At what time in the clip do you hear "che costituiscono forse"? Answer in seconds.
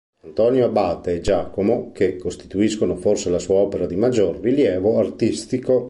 1.91-3.29